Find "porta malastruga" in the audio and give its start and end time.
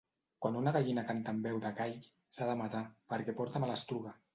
3.41-4.23